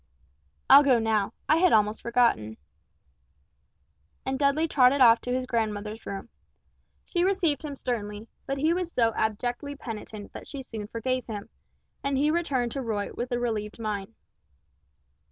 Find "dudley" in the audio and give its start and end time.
4.39-4.67